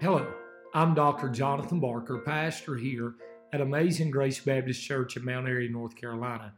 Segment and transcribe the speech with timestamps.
[0.00, 0.32] Hello,
[0.74, 1.28] I'm Dr.
[1.28, 3.14] Jonathan Barker, pastor here
[3.52, 6.54] at Amazing Grace Baptist Church in Mount Airy, North Carolina.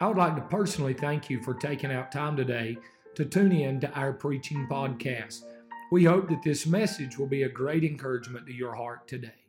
[0.00, 2.76] I would like to personally thank you for taking out time today
[3.14, 5.42] to tune in to our preaching podcast.
[5.92, 9.46] We hope that this message will be a great encouragement to your heart today.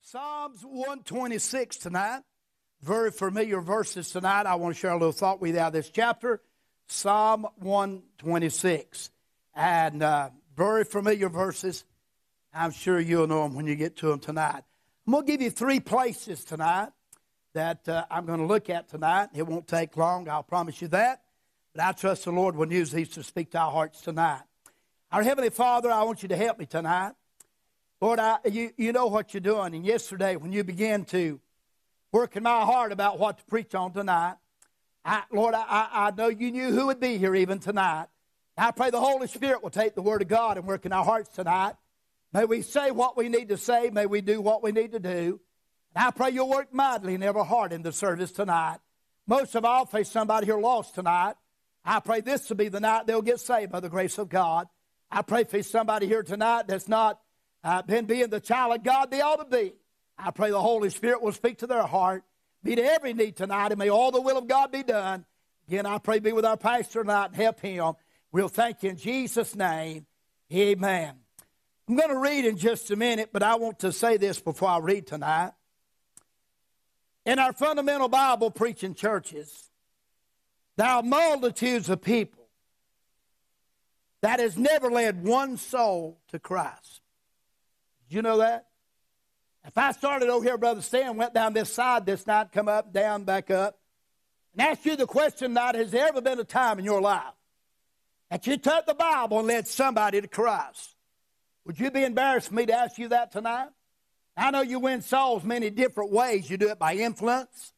[0.00, 2.22] Psalms 126 tonight.
[2.82, 4.46] Very familiar verses tonight.
[4.46, 6.42] I want to share a little thought with you out of this chapter.
[6.88, 9.10] Psalm 126.
[9.54, 11.84] And uh, very familiar verses.
[12.52, 14.62] I'm sure you'll know them when you get to them tonight.
[15.06, 16.88] I'm going to give you three places tonight
[17.52, 19.28] that uh, I'm going to look at tonight.
[19.34, 21.22] It won't take long, I'll promise you that.
[21.74, 24.42] But I trust the Lord will use these to speak to our hearts tonight.
[25.12, 27.12] Our Heavenly Father, I want you to help me tonight.
[28.00, 29.74] Lord, I, you, you know what you're doing.
[29.74, 31.38] And yesterday, when you began to
[32.12, 34.36] work in my heart about what to preach on tonight,
[35.04, 38.06] I, Lord, I, I know you knew who would be here even tonight.
[38.58, 41.04] I pray the Holy Spirit will take the Word of God and work in our
[41.04, 41.74] hearts tonight.
[42.32, 43.90] May we say what we need to say.
[43.90, 45.40] May we do what we need to do.
[45.94, 48.78] And I pray you'll work mightily in every heart in the service tonight.
[49.26, 51.34] Most of all, face somebody here lost tonight.
[51.84, 54.68] I pray this will be the night they'll get saved by the grace of God.
[55.10, 57.20] I pray for somebody here tonight that's not
[57.62, 59.72] uh, been being the child of God they ought to be.
[60.18, 62.24] I pray the Holy Spirit will speak to their heart,
[62.62, 65.24] meet every need tonight, and may all the will of God be done.
[65.68, 67.94] Again, I pray be with our pastor tonight and help him.
[68.32, 70.06] We'll thank you in Jesus' name.
[70.52, 71.14] Amen.
[71.88, 74.68] I'm going to read in just a minute, but I want to say this before
[74.68, 75.52] I read tonight.
[77.24, 79.70] In our fundamental Bible preaching churches,
[80.76, 82.48] there are multitudes of people
[84.22, 87.00] that has never led one soul to Christ.
[88.08, 88.66] Did you know that?
[89.64, 92.92] If I started over here, Brother Stan, went down this side this night, come up,
[92.92, 93.78] down, back up,
[94.52, 97.22] and asked you the question tonight, has there ever been a time in your life
[98.30, 100.94] that you took the Bible and led somebody to Christ.
[101.64, 103.68] Would you be embarrassed for me to ask you that tonight?
[104.36, 106.50] I know you win souls many different ways.
[106.50, 107.72] You do it by influence,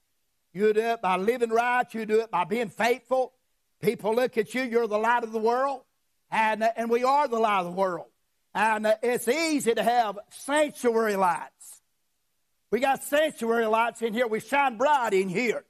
[0.53, 3.33] you do it by living right, you do it by being faithful.
[3.81, 5.83] People look at you, you're the light of the world,
[6.33, 8.07] and, uh, and we are the light of the world.
[8.55, 11.81] And uh, it's easy to have sanctuary lights.
[12.73, 15.65] We got sanctuary lights in here, we shine bright in here.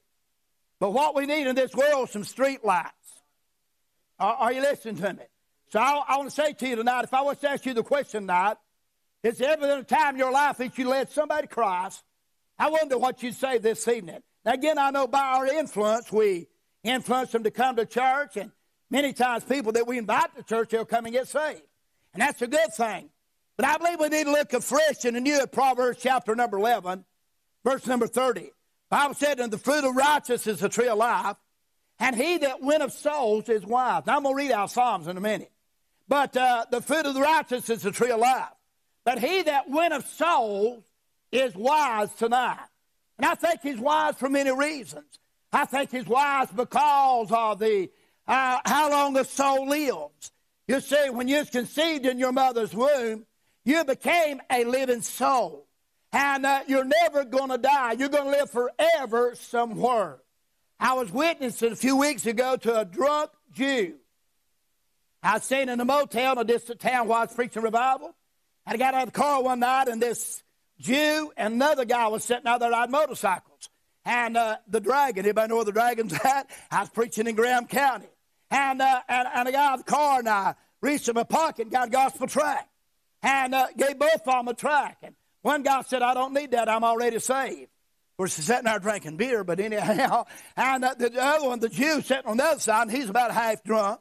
[0.81, 2.93] But what we need in this world is some street lights.
[4.19, 5.25] Are, are you listening to me?
[5.71, 7.75] So I, I, want to say to you tonight, if I was to ask you
[7.75, 8.57] the question tonight,
[9.23, 12.03] is there ever a time in your life that you led somebody to Christ?
[12.59, 14.21] I wonder what you'd say this evening.
[14.45, 16.49] Now, again, I know by our influence, we
[16.83, 18.51] influence them to come to church, and
[18.91, 21.63] many times people that we invite to church, they'll come and get saved.
[22.15, 23.11] And that's a good thing.
[23.57, 27.05] But I believe we need to look afresh and anew at Proverbs chapter number 11,
[27.65, 28.41] verse number 30.
[28.41, 28.51] The
[28.89, 31.37] Bible said, And the fruit of righteousness is the tree of life,
[32.01, 34.05] and he that winneth souls is wise.
[34.07, 35.51] Now, I'm going to read out Psalms in a minute.
[36.07, 38.49] But uh, the fruit of the righteous is the tree of life.
[39.05, 40.83] But he that winneth souls
[41.33, 42.67] is wise tonight.
[43.19, 45.07] And I think he's wise for many reasons.
[45.53, 47.91] I think he's wise because of the
[48.27, 50.31] uh, how long a soul lives.
[50.67, 53.25] You see, when you was conceived in your mother's womb,
[53.65, 55.67] you became a living soul.
[56.13, 57.93] And uh, you're never going to die.
[57.93, 60.21] You're going to live forever somewhere.
[60.81, 63.95] I was witnessing a few weeks ago to a drunk Jew.
[65.23, 68.15] I was staying in a motel in a distant town while I was preaching revival.
[68.67, 70.43] And I got out of the car one night, and this
[70.79, 73.71] Jew and another guy was sitting out there riding motorcycles.
[74.05, 76.49] And uh, the dragon, anybody know where the dragon's at?
[76.71, 78.07] I was preaching in Graham County.
[78.51, 81.25] And, uh, and, and I got out of the car, and I reached in my
[81.25, 82.69] pocket and got a gospel tract.
[83.23, 85.03] And uh, gave both of them a tract.
[85.03, 87.69] And one guy said, I don't need that, I'm already saved.
[88.19, 92.27] We're sitting there drinking beer, but anyhow, and uh, the other one, the Jew, sitting
[92.27, 94.01] on the other side, and he's about half drunk,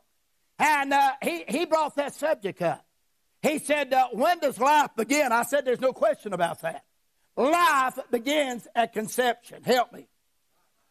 [0.57, 2.83] and uh, he he brought that subject up.
[3.43, 6.83] He said, uh, "When does life begin?" I said, "There's no question about that.
[7.35, 9.61] Life begins at conception.
[9.61, 10.07] Help me.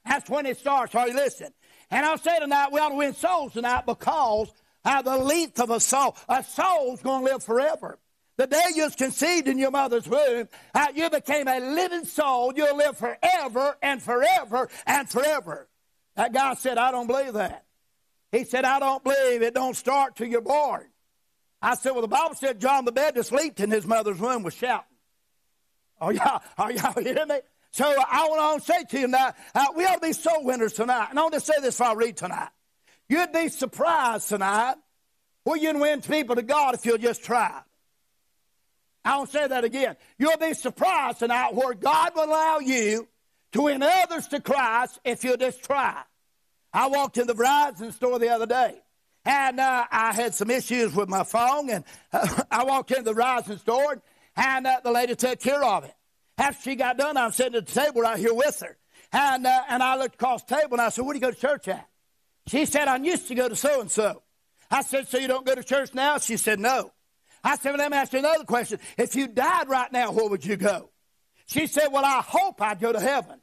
[0.04, 0.94] That's when it starts.
[0.94, 1.52] Are you listening?"
[1.90, 4.52] And I'll say tonight, we ought to win souls tonight because
[4.84, 6.16] of the length of a soul.
[6.28, 7.98] A soul's going to live forever.
[8.36, 10.48] The day you was conceived in your mother's womb,
[10.94, 12.52] you became a living soul.
[12.54, 15.68] You'll live forever and forever and forever.
[16.16, 17.64] That guy said, I don't believe that.
[18.32, 20.86] He said, I don't believe it don't start till you're born.
[21.62, 24.54] I said, well, the Bible said John the Baptist leaped in his mother's womb was
[24.54, 24.84] shouting.
[26.00, 27.38] Are y'all, are y'all hearing me?
[27.70, 30.74] So I want to say to you now, uh, we ought to be soul winners
[30.74, 31.08] tonight.
[31.10, 32.48] And I want to say this before I read tonight.
[33.08, 34.74] You'd be surprised tonight
[35.44, 37.60] where you can win people to God if you'll just try.
[39.06, 39.96] I will say that again.
[40.18, 43.06] You'll be surprised tonight where God will allow you
[43.52, 46.02] to win others to Christ if you just try.
[46.72, 48.74] I walked in the Verizon store the other day,
[49.24, 53.14] And uh, I had some issues with my phone, and uh, I walked into the
[53.14, 54.02] Verizon store,
[54.36, 55.94] and uh, the lady took care of it.
[56.36, 58.76] After she got done, I'm sitting at the table right here with her.
[59.12, 61.30] And, uh, and I looked across the table, and I said, Where do you go
[61.30, 61.88] to church at?
[62.48, 64.22] She said, I used to go to so and so.
[64.68, 66.18] I said, So you don't go to church now?
[66.18, 66.90] She said, No.
[67.46, 68.80] I said, Well, let me ask you another question.
[68.98, 70.90] If you died right now, where would you go?
[71.46, 73.40] She said, Well, I hope I'd go to heaven.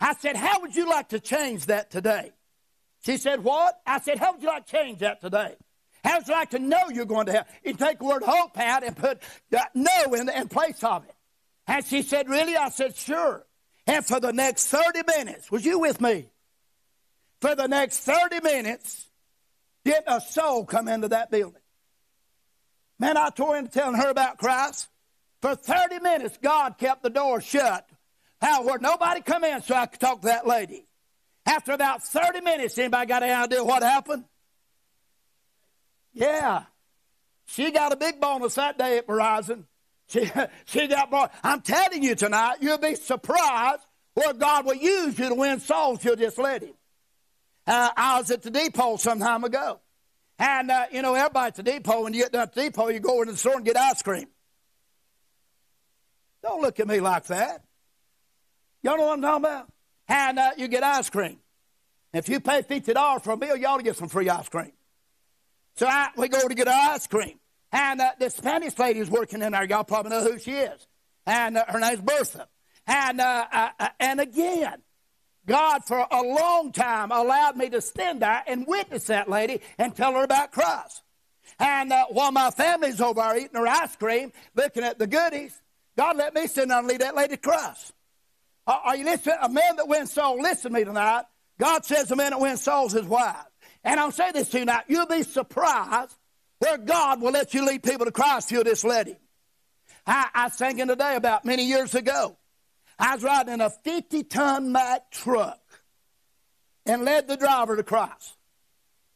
[0.00, 2.32] I said, How would you like to change that today?
[3.04, 3.78] She said, What?
[3.86, 5.56] I said, How would you like to change that today?
[6.02, 7.46] How would you like to know you're going to heaven?
[7.62, 9.22] You take the word hope out and put
[9.74, 11.14] no in, in place of it.
[11.66, 12.56] And she said, Really?
[12.56, 13.44] I said, Sure.
[13.86, 16.30] And for the next 30 minutes, was you with me?
[17.42, 19.06] For the next 30 minutes,
[19.84, 21.60] didn't a soul come into that building?
[22.98, 24.88] Man, I tore into telling her about Christ.
[25.42, 27.86] For 30 minutes, God kept the door shut.
[28.40, 30.86] How, where nobody come in so I could talk to that lady.
[31.46, 34.24] After about 30 minutes, anybody got any idea what happened?
[36.14, 36.64] Yeah.
[37.46, 39.64] She got a big bonus that day at Verizon.
[40.06, 40.30] She,
[40.66, 41.30] she got more.
[41.42, 43.80] I'm telling you tonight, you'll be surprised
[44.12, 46.04] where God will use you to win souls.
[46.04, 46.74] You'll just let Him.
[47.66, 49.80] Uh, I was at the depot some time ago.
[50.38, 52.88] And, uh, you know, everybody at the depot, when you get down at the depot,
[52.88, 54.26] you go into the store and get ice cream.
[56.42, 57.64] Don't look at me like that.
[58.82, 59.72] Y'all know what I'm talking about?
[60.08, 61.38] And uh, you get ice cream.
[62.12, 64.72] If you pay $50 for a meal, you ought to get some free ice cream.
[65.76, 67.38] So I, we go to get ice cream.
[67.72, 69.64] And uh, the Spanish lady is working in there.
[69.64, 70.86] Y'all probably know who she is.
[71.26, 72.46] And uh, her name's Bertha.
[72.86, 74.82] And, uh, uh, uh, and again,
[75.46, 79.94] God for a long time allowed me to stand there and witness that lady and
[79.94, 81.02] tell her about Christ.
[81.58, 85.60] And uh, while my family's over there eating her ice cream, looking at the goodies,
[85.96, 87.92] God let me stand down and lead that lady to Christ.
[88.66, 89.36] Are you listening?
[89.42, 91.24] A man that wins souls, listen to me tonight.
[91.60, 93.36] God says a man that wins souls is wise.
[93.84, 94.80] And I'll say this to you now.
[94.88, 96.16] You'll be surprised
[96.58, 99.16] where God will let you lead people to Christ if you'll just let Him.
[100.06, 102.36] I, I was thinking today about many years ago.
[102.98, 105.60] I was riding in a 50 ton Mack truck
[106.86, 108.36] and led the driver to Christ.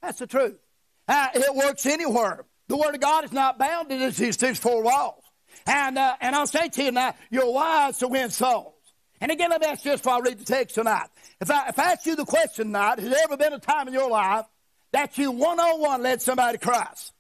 [0.03, 0.59] That's the truth.
[1.07, 2.45] Uh, it works anywhere.
[2.69, 5.25] The Word of God is not bounded to these, these four walls.
[5.67, 8.75] And, uh, and I'll say to you now, you're wise to win souls.
[9.21, 11.09] And again, let me ask you this before I read the text tonight.
[11.41, 13.89] If I, if I ask you the question tonight, has there ever been a time
[13.89, 14.45] in your life
[14.93, 17.13] that you one on one led somebody to Christ?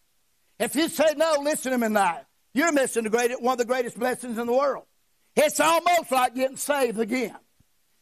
[0.58, 2.24] If you say no, listen to me tonight.
[2.54, 4.84] You're missing the greatest, one of the greatest blessings in the world.
[5.40, 7.36] It's almost like getting saved again.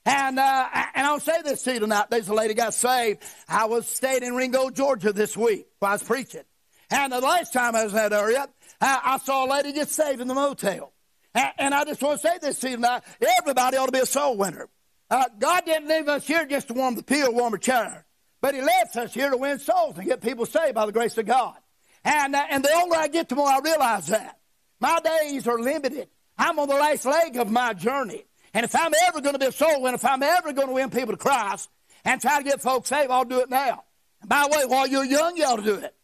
[0.07, 2.07] And, uh, and I'll say this to you tonight.
[2.09, 3.23] There's a lady got saved.
[3.47, 6.45] I was staying in Ringgold, Georgia this week while I was preaching.
[6.91, 8.49] And the last time I was in that area,
[8.81, 10.95] I, I saw a lady get saved in the motel.
[11.35, 13.03] And, and, I just want to say this to you tonight.
[13.41, 14.71] Everybody ought to be a soul winner.
[15.11, 18.07] Uh, God didn't leave us here just to warm the pew, warm a chair.
[18.41, 21.19] But He left us here to win souls and get people saved by the grace
[21.19, 21.57] of God.
[22.03, 24.39] And, uh, and the older I get, the more I realize that.
[24.81, 26.09] My days are limited.
[26.39, 28.25] I'm on the last leg of my journey.
[28.55, 30.75] And if I'm ever going to be a soul winner, if I'm ever going to
[30.75, 31.69] win people to Christ
[32.05, 33.85] and try to get folks saved, I'll do it now.
[34.21, 35.95] And by the way, while you're young, you ought to do it.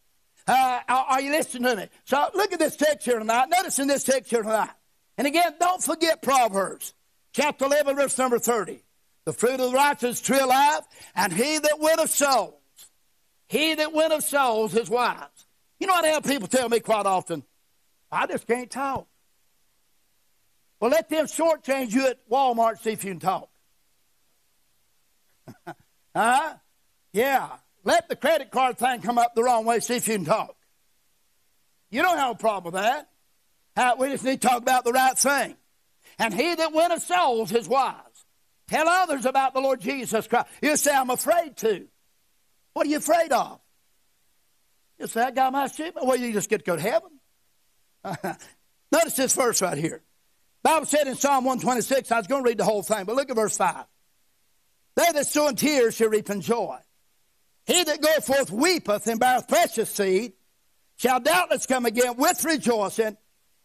[0.45, 1.89] Uh, are you listening to me?
[2.05, 3.49] So look at this text here tonight.
[3.49, 4.69] Notice in this text here tonight.
[5.17, 6.93] And again, don't forget Proverbs
[7.31, 8.83] chapter 11, verse number 30.
[9.25, 10.83] The fruit of the righteous is tree of life,
[11.15, 12.55] and he that winneth souls,
[13.47, 15.17] he that winneth souls is wise.
[15.79, 17.43] You know, I have people tell me quite often,
[18.11, 19.07] I just can't talk.
[20.83, 23.49] Well, let them shortchange you at Walmart see if you can talk.
[26.13, 26.55] huh?
[27.13, 27.51] Yeah.
[27.85, 30.57] Let the credit card thing come up the wrong way, see if you can talk.
[31.89, 33.07] You don't have a problem with that.
[33.77, 35.55] Uh, we just need to talk about the right thing.
[36.19, 37.95] And he that winneth souls is wise.
[38.67, 40.47] Tell others about the Lord Jesus Christ.
[40.61, 41.87] You say, I'm afraid to.
[42.73, 43.61] What are you afraid of?
[44.99, 45.95] You say, I got my sheep.
[45.95, 47.09] Well, you just get to go to heaven.
[48.91, 50.03] Notice this verse right here.
[50.63, 53.29] Bible said in Psalm 126, I was going to read the whole thing, but look
[53.29, 53.85] at verse 5.
[54.95, 56.77] They that sow in tears shall reap in joy.
[57.65, 60.33] He that goeth forth weepeth and beareth precious seed
[60.97, 63.17] shall doubtless come again with rejoicing,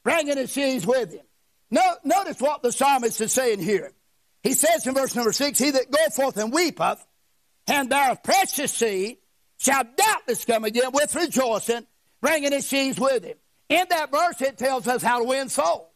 [0.02, 1.24] bringing his sheaves with him.
[1.70, 3.92] No, notice what the psalmist is saying here.
[4.42, 7.04] He says in verse number six, He that goeth forth and weepeth
[7.66, 9.18] and beareth precious seed
[9.58, 11.86] shall doubtless come again with rejoicing,
[12.20, 13.36] bringing his sheaves with him.
[13.68, 15.87] In that verse, it tells us how to win souls.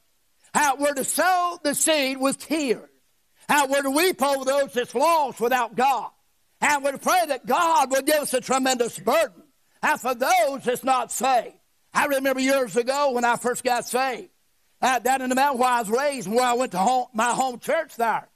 [0.54, 2.88] How we're to sow the seed with tears.
[3.48, 6.10] How we're to weep over those that's lost without God.
[6.60, 9.42] And we're to pray that God will give us a tremendous burden.
[9.82, 11.56] And for those that's not saved.
[11.92, 14.30] I remember years ago when I first got saved,
[14.80, 17.32] uh, down in the mountain where I was raised, where I went to home, my
[17.32, 18.28] home church there,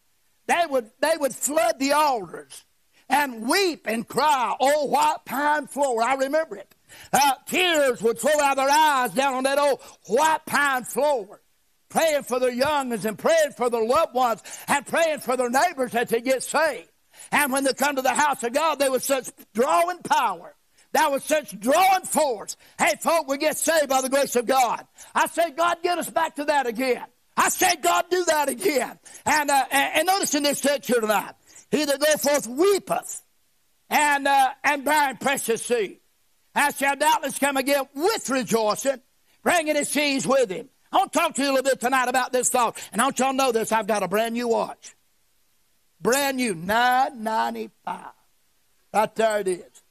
[0.46, 2.64] they would, they would flood the altars
[3.08, 6.02] and weep and cry, oh, white pine floor.
[6.02, 6.73] I remember it.
[7.12, 11.40] Uh, tears would flow out of their eyes down on that old white pine floor,
[11.88, 15.93] praying for their youngins and praying for their loved ones and praying for their neighbors
[15.93, 16.88] that they get saved.
[17.33, 20.55] And when they come to the house of God, there was such drawing power.
[20.93, 22.57] That was such drawing force.
[22.78, 24.87] Hey, folk, we get saved by the grace of God.
[25.14, 27.05] I say, God, get us back to that again.
[27.37, 28.99] I say, God, do that again.
[29.26, 31.35] And, uh, and, notice in this text here tonight,
[31.71, 33.23] he that goeth forth weepeth
[33.90, 35.99] and, uh, and bearing precious seed.
[36.55, 39.02] I shall doubtless come again with rejoicing,
[39.43, 40.71] bringing his seeds with him.
[40.97, 42.79] I want to talk to you a little bit tonight about this thought.
[42.91, 43.71] And I want y'all know this.
[43.71, 44.97] I've got a brand new watch.
[46.00, 48.12] Brand new, nine ninety five.
[48.95, 49.83] Right there it is.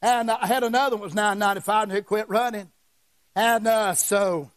[0.00, 2.70] And I had another one was nine ninety five, and it quit running.
[3.34, 4.52] And uh, so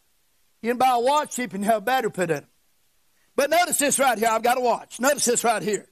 [0.62, 2.46] you can buy a watch cheap and have a battery put in it.
[3.36, 4.29] But notice this right here.
[4.29, 5.00] I've got a watch.
[5.00, 5.88] Notice this right here.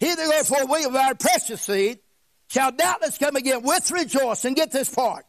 [0.00, 2.00] He that goes for a wheel of our precious seed
[2.48, 4.54] shall doubtless come again with rejoicing.
[4.54, 5.24] Get this part.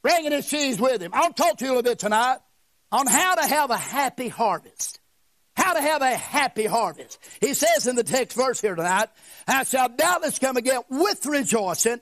[0.00, 1.10] Bringing his seeds with him.
[1.12, 2.38] I'll talk to you a little bit tonight
[2.90, 5.00] on how to have a happy harvest.
[5.56, 7.18] How to have a happy harvest.
[7.40, 9.08] He says in the text verse here tonight,
[9.46, 12.00] I shall doubtless come again with rejoicing,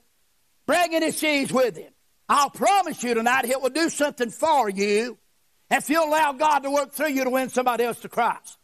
[0.66, 1.90] bringing his seeds with him.
[2.28, 5.16] I'll promise you tonight, he will do something for you
[5.70, 8.58] if you allow God to work through you to win somebody else to Christ.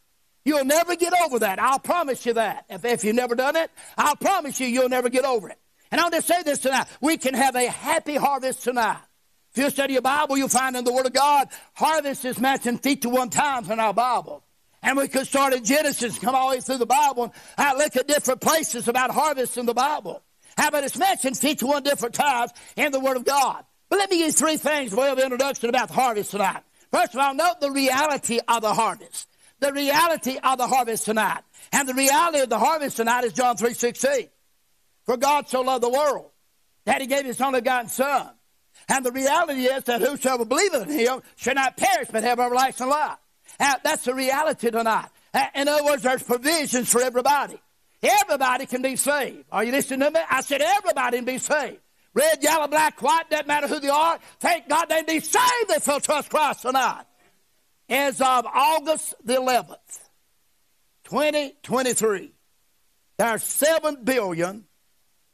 [0.45, 1.59] You'll never get over that.
[1.59, 2.65] I'll promise you that.
[2.69, 5.57] If, if you've never done it, I'll promise you you'll never get over it.
[5.91, 6.87] And I'll just say this tonight.
[7.01, 8.99] We can have a happy harvest tonight.
[9.55, 12.81] If you study your Bible, you'll find in the Word of God, harvest is mentioned
[12.81, 14.43] 51 times in our Bible.
[14.81, 17.75] And we could start at Genesis, come all the way through the Bible, and I
[17.75, 20.23] look at different places about harvest in the Bible.
[20.57, 23.63] How about it's mentioned 51 different times in the Word of God.
[23.89, 26.63] But let me give you three things way of introduction about the harvest tonight.
[26.91, 29.29] First of all, note the reality of the harvest.
[29.59, 31.41] The reality of the harvest tonight.
[31.71, 34.29] And the reality of the harvest tonight is John 3 16.
[35.05, 36.31] For God so loved the world
[36.85, 38.31] that he gave his only begotten Son.
[38.89, 42.87] And the reality is that whosoever believeth in him shall not perish but have everlasting
[42.87, 43.17] life.
[43.59, 45.09] Uh, that's the reality tonight.
[45.55, 47.59] In other words, there's provisions for everybody.
[48.01, 49.45] Everybody can be saved.
[49.51, 50.19] Are you listening to me?
[50.29, 51.79] I said everybody can be saved.
[52.13, 54.19] Red, yellow, black, white, doesn't matter who they are.
[54.39, 57.05] Thank God they be saved if they'll trust Christ tonight.
[57.89, 59.77] As of August the 11th,
[61.05, 62.31] 2023,
[63.17, 64.65] there are 7 billion,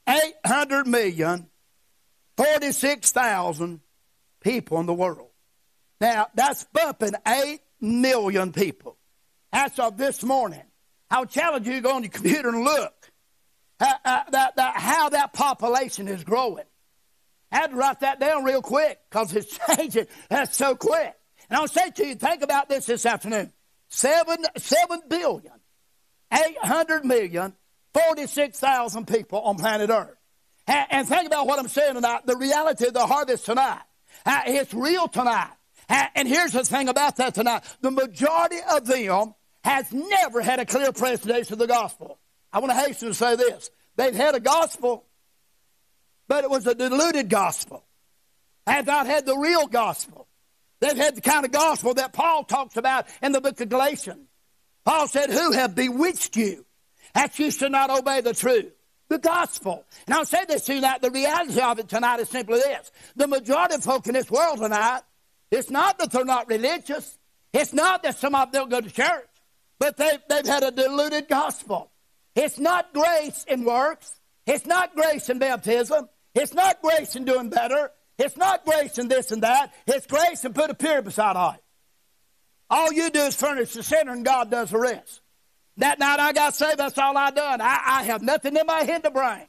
[0.07, 1.48] 800 million,
[2.39, 3.81] 46,000
[4.39, 5.27] people in the world.
[5.99, 8.95] Now, that's bumping 8 million people.
[9.51, 10.63] As of this morning,
[11.11, 12.93] I'll challenge you to go on your computer and look
[13.81, 16.63] uh, uh, that, how that population is growing.
[17.51, 20.07] I had to write that down real quick because it's changing.
[20.29, 21.13] That's so quick.
[21.49, 23.51] And I'll say to you, think about this this afternoon.
[23.89, 25.51] Seven, seven billion,
[26.31, 27.53] eight hundred million,
[27.93, 30.18] 46,000 people on planet Earth.
[30.69, 32.27] And, and, think about what I'm saying tonight.
[32.27, 33.81] The reality of the harvest tonight.
[34.23, 35.49] Uh, it's real tonight.
[35.89, 37.63] And here's the thing about that tonight.
[37.81, 39.33] The majority of them
[39.63, 42.19] has never had a clear presentation of the gospel.
[42.53, 43.71] I want to hasten to say this.
[43.95, 45.05] They've had a gospel,
[46.27, 47.83] but it was a diluted gospel.
[48.67, 50.27] Have not had the real gospel.
[50.81, 54.27] They've had the kind of gospel that Paul talks about in the book of Galatians.
[54.85, 56.63] Paul said, Who have bewitched you
[57.15, 58.71] that you should not obey the truth?
[59.09, 59.85] The gospel.
[60.05, 61.01] And I'll say this to you tonight.
[61.01, 62.91] The reality of it tonight is simply this.
[63.15, 65.01] The majority of folk in this world tonight
[65.51, 67.17] it's not that they're not religious.
[67.53, 69.27] It's not that some of them don't go to church,
[69.79, 71.91] but they've, they've had a diluted gospel.
[72.35, 74.13] It's not grace in works.
[74.45, 76.07] It's not grace in baptism.
[76.35, 77.91] It's not grace in doing better.
[78.19, 79.73] It's not grace in this and that.
[79.87, 81.57] It's grace and put a period beside all.
[82.69, 85.21] All you do is furnish the sinner and God does the rest.
[85.79, 87.61] That night I got saved, that's all I done.
[87.61, 89.47] I, I have nothing in my head to bring.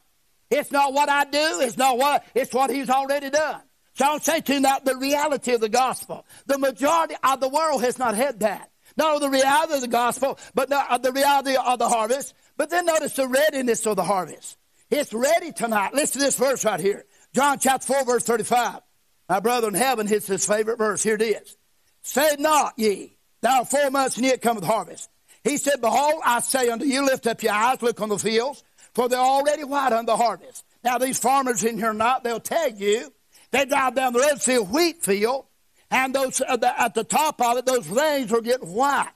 [0.49, 3.61] It's not what I do, it's not what, it's what He's already done.
[3.93, 6.25] So I'm saying to you now the reality of the gospel.
[6.45, 8.71] The majority of the world has not had that.
[8.95, 12.33] Not the reality of the gospel, but uh, the reality of the harvest.
[12.55, 14.57] But then notice the readiness of the harvest.
[14.89, 15.93] It's ready tonight.
[15.93, 17.05] Listen to this verse right here.
[17.33, 18.81] John chapter 4, verse 35.
[19.27, 21.03] My brother in heaven hits his favorite verse.
[21.03, 21.57] Here it is.
[22.03, 25.09] Say not ye, thou four months and yet cometh harvest.
[25.43, 28.63] He said, Behold, I say unto you, lift up your eyes, look on the fields,
[28.93, 30.65] for they're already white unto harvest.
[30.83, 33.11] Now, these farmers in here not, they'll tell you
[33.51, 35.45] they drive down the road see a wheat field,
[35.89, 39.09] and those uh, the, at the top of it, those grains are getting white.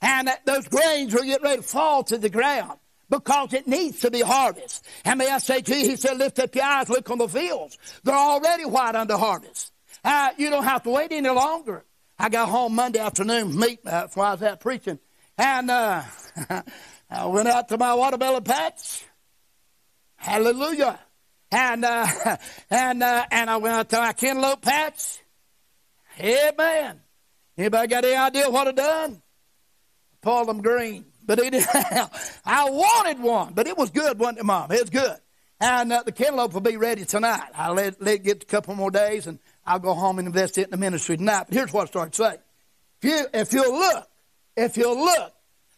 [0.00, 4.10] And those grains are getting ready to fall to the ground because it needs to
[4.10, 4.84] be harvested.
[5.04, 7.28] And may I say to you, he said, lift up your eyes, look on the
[7.28, 7.78] fields.
[8.02, 9.70] They're already white under harvest.
[10.02, 11.84] Uh, you don't have to wait any longer.
[12.18, 14.98] I got home Monday afternoon, meet, uh, I was out preaching.
[15.38, 16.02] And uh,
[17.10, 19.04] I went out to my watermelon patch.
[20.16, 20.98] Hallelujah.
[21.50, 22.06] And, uh,
[22.70, 25.18] and, uh, and I went out to my cantaloupe patch.
[26.20, 27.00] Amen.
[27.56, 29.22] Anybody got any idea what I done?
[30.22, 31.04] Pulled them green.
[31.24, 31.54] But it,
[32.44, 34.72] I wanted one, but it was good, wasn't it, Mom?
[34.72, 35.16] It was good.
[35.60, 37.48] And uh, the cantaloupe will be ready tonight.
[37.54, 40.58] I'll let, let it get a couple more days, and I'll go home and invest
[40.58, 41.44] it in the ministry tonight.
[41.48, 42.38] But here's what I started saying.
[43.00, 44.08] If you, if you'll look,
[44.56, 45.32] if you look,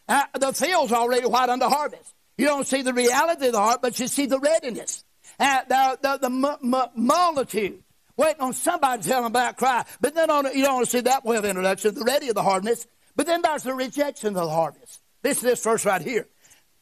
[0.08, 2.14] uh, the field's already white under harvest.
[2.36, 5.04] You don't see the reality of the heart, but you see the readiness.
[5.38, 7.82] Uh, the the, the multitude
[8.16, 9.88] waiting on somebody to tell them about Christ.
[10.00, 12.86] But then on, you don't see that way of introduction, the ready of the harvest.
[13.16, 15.00] But then there's the rejection of the harvest.
[15.22, 16.26] This to this verse right here.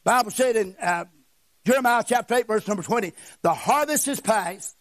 [0.03, 1.05] Bible said in uh,
[1.65, 4.75] Jeremiah chapter 8, verse number 20, the harvest is past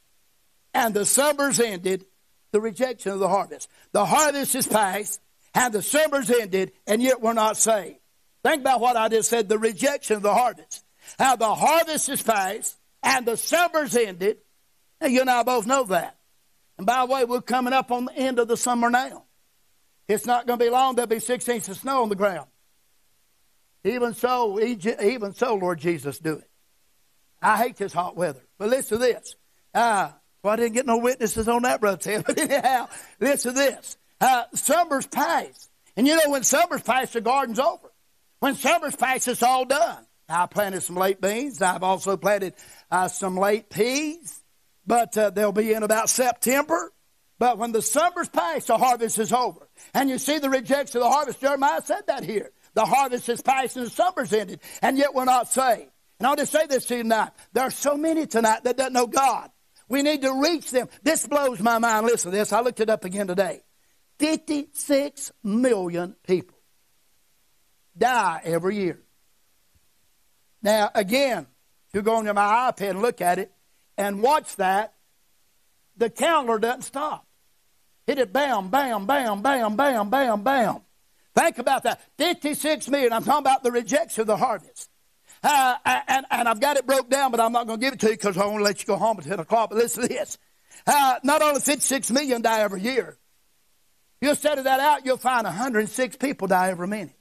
[0.74, 2.04] and the summer's ended,
[2.50, 3.68] the rejection of the harvest.
[3.92, 5.20] The harvest is past
[5.54, 7.98] and the summer's ended, and yet we're not saved.
[8.42, 10.84] Think about what I just said, the rejection of the harvest.
[11.18, 14.38] How the harvest is past and the summer's ended.
[15.00, 16.16] And you and I both know that.
[16.78, 19.24] And by the way, we're coming up on the end of the summer now.
[20.08, 20.94] It's not going to be long.
[20.94, 22.48] There'll be six inches of snow on the ground.
[23.84, 26.50] Even so, even so, Lord Jesus, do it.
[27.40, 28.42] I hate this hot weather.
[28.58, 29.34] But listen to this.
[29.74, 30.10] Uh,
[30.42, 32.22] well, I didn't get no witnesses on that, Brother Tim.
[32.26, 32.88] But anyhow,
[33.20, 33.96] listen to this.
[34.22, 35.68] Uh, summer's past.
[35.96, 37.90] And you know, when summer's past, the garden's over.
[38.38, 40.06] When summer's past, it's all done.
[40.28, 41.60] I planted some late beans.
[41.60, 42.54] I've also planted
[42.88, 44.40] uh, some late peas,
[44.86, 46.92] but uh, they'll be in about September.
[47.40, 49.68] But when the summer's past, the harvest is over.
[49.92, 51.40] And you see the rejection of the harvest.
[51.40, 52.52] Jeremiah said that here.
[52.74, 55.90] The harvest is past and the summer's ended, and yet we're not saved.
[56.20, 57.30] And I'll just say this to you tonight.
[57.54, 59.50] There are so many tonight that don't know God.
[59.88, 60.88] We need to reach them.
[61.02, 62.06] This blows my mind.
[62.06, 62.52] Listen to this.
[62.52, 63.62] I looked it up again today.
[64.22, 66.56] 56 million people
[67.98, 69.00] die every year.
[70.62, 71.48] Now, again,
[71.88, 73.50] if you go on my iPad and look at it
[73.98, 74.94] and watch that,
[75.96, 77.26] the counter doesn't stop.
[78.06, 80.82] Hit it bam, bam, bam, bam, bam, bam, bam.
[81.34, 82.00] Think about that.
[82.16, 83.12] 56 million.
[83.12, 84.88] I'm talking about the rejection of the harvest.
[85.42, 88.00] Uh, and, and I've got it broke down, but I'm not going to give it
[88.00, 89.70] to you because I want to let you go home at 10 o'clock.
[89.70, 90.38] But listen to this.
[90.86, 93.18] Uh, not only 56 million die every year,
[94.22, 97.14] you study that out, you'll find 106 people die every minute.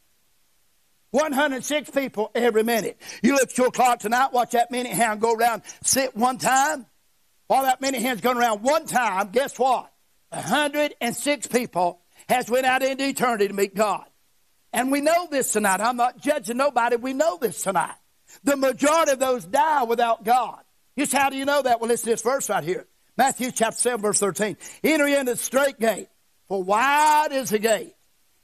[1.12, 2.98] 106 people every minute.
[3.22, 6.86] You look at your clock tonight, watch that minute hand go around, sit one time.
[7.48, 9.92] While that minute hand's going around one time, guess what?
[10.30, 14.06] 106 people has went out into eternity to meet God.
[14.72, 15.82] And we know this tonight.
[15.82, 16.96] I'm not judging nobody.
[16.96, 17.96] We know this tonight.
[18.46, 20.62] The majority of those die without God.
[20.98, 21.82] Just how do you know that?
[21.82, 22.88] Well, listen to this verse right here.
[23.18, 24.56] Matthew chapter 7, verse 13.
[24.84, 26.08] Enter into the straight gate,
[26.52, 27.94] for wide is the gate,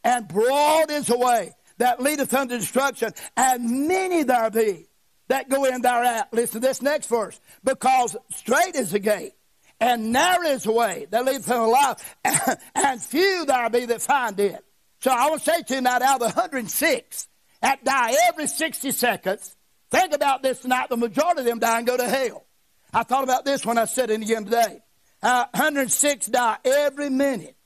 [0.01, 4.87] and broad is the way that leadeth unto destruction, and many there be
[5.27, 6.29] that go in thereat.
[6.31, 7.37] Listen to this next verse.
[7.65, 9.33] Because straight is the gate,
[9.81, 12.15] and narrow is the way that leadeth unto life,
[12.75, 14.63] and few there be that find it.
[15.01, 17.27] So I will say to you now, out of the 106
[17.61, 19.53] that die every 60 seconds,
[19.91, 22.45] think about this tonight, the majority of them die and go to hell.
[22.93, 24.79] I thought about this when I said it again today.
[25.21, 27.56] Uh, 106 die every minute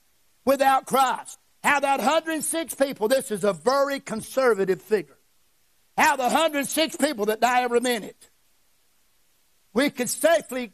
[0.46, 1.38] without Christ.
[1.64, 5.18] How that 106 people, this is a very conservative figure.
[5.98, 8.30] How the 106 people that die every minute,
[9.74, 10.72] we could safely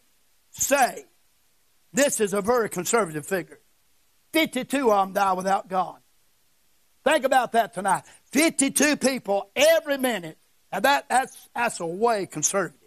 [0.52, 1.06] say
[1.94, 3.60] this is a very conservative figure.
[4.34, 5.98] 52 of them die without God.
[7.04, 8.04] Think about that tonight.
[8.32, 10.38] 52 people every minute.
[10.72, 12.80] Now that, that's, that's a way conservative.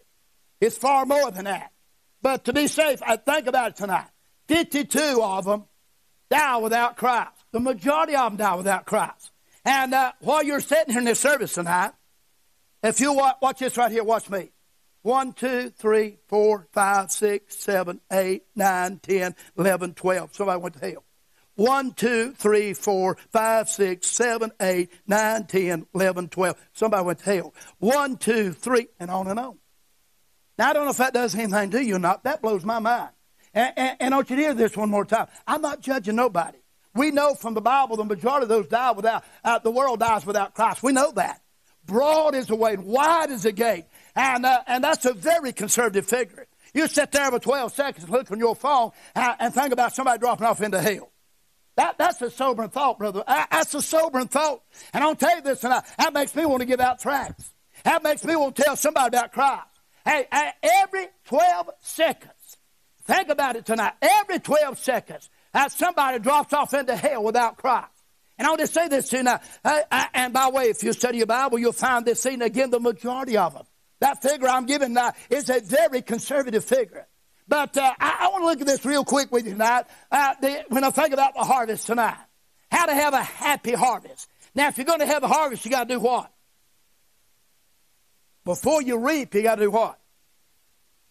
[0.60, 1.72] It's far more than that.
[2.22, 4.08] But to be safe, I think about it tonight.
[4.48, 5.64] 52 of them
[6.30, 7.32] die without Christ.
[7.52, 9.30] The majority of them die without Christ.
[9.64, 11.92] And uh, while you're sitting here in this service tonight,
[12.82, 14.50] if you watch, watch this right here, watch me.
[15.02, 20.34] 1, 2, 3, 4, 5, 6, 7, 8, 9, 10, 11, 12.
[20.34, 21.04] Somebody went to hell.
[21.56, 26.66] 1, 2, 3, 4, 5, 6, 7, 8, 9, 10, 11, 12.
[26.72, 27.54] Somebody went to hell.
[27.78, 29.58] 1, 2, 3, and on and on.
[30.58, 32.24] Now, I don't know if that does anything to you or not.
[32.24, 33.10] That blows my mind.
[33.54, 35.26] And, and, and I want you to hear this one more time.
[35.46, 36.58] I'm not judging nobody.
[36.94, 40.26] We know from the Bible the majority of those die without, uh, the world dies
[40.26, 40.82] without Christ.
[40.82, 41.40] We know that.
[41.86, 43.84] Broad is the way, wide is the gate.
[44.14, 46.46] And, uh, and that's a very conservative figure.
[46.74, 49.94] You sit there for 12 seconds and look on your phone and, and think about
[49.94, 51.10] somebody dropping off into hell.
[51.76, 53.24] That, that's a sobering thought, brother.
[53.26, 54.62] That's a sobering thought.
[54.92, 55.84] And I'll tell you this tonight.
[55.98, 57.50] That makes me want to give out tracts.
[57.84, 59.66] That makes me want to tell somebody about Christ.
[60.04, 60.26] Hey,
[60.62, 62.32] every 12 seconds,
[63.04, 63.94] think about it tonight.
[64.00, 67.88] Every 12 seconds, that somebody drops off into hell without Christ.
[68.38, 69.40] And I'll just say this to you now.
[70.14, 72.80] and by the way, if you study your Bible, you'll find this scene again, the
[72.80, 73.64] majority of them.
[74.00, 77.06] That figure I'm giving now is a very conservative figure.
[77.46, 79.84] But uh, I, I want to look at this real quick with you tonight.
[80.10, 82.16] Uh, the, when I think about the harvest tonight,
[82.70, 84.28] how to have a happy harvest.
[84.54, 86.32] Now, if you're going to have a harvest, you got to do what?
[88.44, 89.98] Before you reap, you got to do what?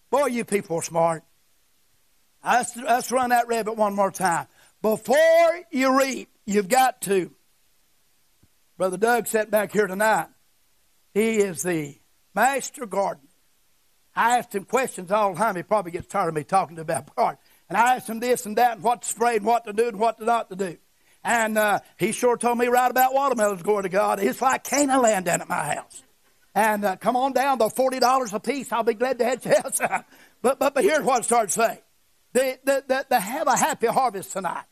[0.09, 1.23] Boy, you people are smart.
[2.43, 4.47] Let's, let's run that rabbit one more time.
[4.81, 7.31] Before you reap, you've got to.
[8.77, 10.27] Brother Doug sat back here tonight.
[11.13, 11.97] He is the
[12.33, 13.27] master gardener.
[14.15, 15.55] I asked him questions all the time.
[15.55, 17.39] He probably gets tired of me talking to him about garden.
[17.67, 19.87] And I asked him this and that and what to spray and what to do
[19.87, 20.77] and what to not to do.
[21.23, 24.21] And uh, he sure told me right about watermelons, glory to God.
[24.21, 26.03] It's like Canaan land down at my house.
[26.55, 28.71] And uh, come on down, the $40 a piece.
[28.71, 29.87] I'll be glad to have you.
[30.41, 31.79] But, but, but here's what I started saying.
[32.33, 34.65] They, they, they, they have a happy harvest tonight.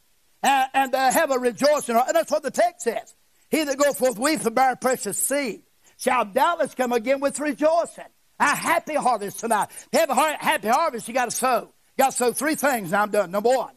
[0.44, 1.96] And, and they have a rejoicing.
[1.96, 3.16] And that's what the text says.
[3.50, 5.64] He that goeth forth weep and bear precious seed
[5.98, 8.06] shall doubtless come again with rejoicing.
[8.40, 9.70] A happy harvest tonight.
[9.92, 11.74] To have a happy harvest, you got to sow.
[11.98, 13.32] You got to sow three things, and I'm done.
[13.32, 13.74] Number one,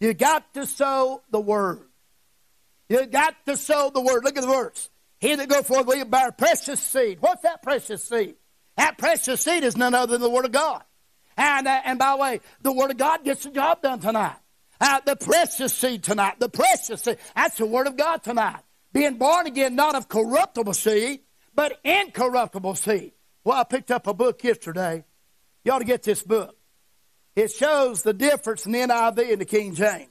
[0.00, 1.86] you got to sow the word.
[2.88, 4.24] You got to sow the word.
[4.24, 4.90] Look at the verse.
[5.20, 7.18] He that goeth forth will bear precious seed.
[7.20, 8.34] What's that precious seed?
[8.76, 10.82] That precious seed is none other than the word of God.
[11.40, 14.36] And, uh, and by the way, the Word of God gets the job done tonight.
[14.78, 18.60] Uh, the precious seed tonight, the precious seed, that's the Word of God tonight.
[18.92, 21.20] Being born again, not of corruptible seed,
[21.54, 23.12] but incorruptible seed.
[23.42, 25.06] Well, I picked up a book yesterday.
[25.64, 26.54] You ought to get this book.
[27.34, 30.08] It shows the difference in the NIV and the King James.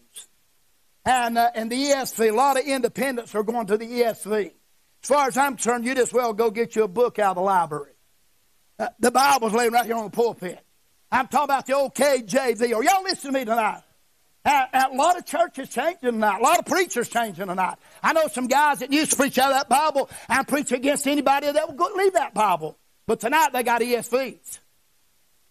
[1.05, 4.45] And, uh, and the ESV, a lot of independents are going to the ESV.
[5.03, 7.35] As far as I'm concerned, you just well go get you a book out of
[7.35, 7.93] the library.
[8.79, 10.65] Uh, the Bible's laying right here on the pulpit.
[11.11, 12.75] I'm talking about the old KJV.
[12.75, 13.81] Are y'all listening to me tonight?
[14.45, 16.39] Uh, a lot of churches changing tonight.
[16.39, 17.75] A lot of preachers changing tonight.
[18.01, 21.07] I know some guys that used to preach out of that Bible and preach against
[21.07, 22.77] anybody that would go leave that Bible.
[23.05, 24.59] But tonight they got ESVs.